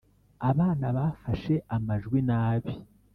[0.49, 2.71] abana bafashe amajwi nabi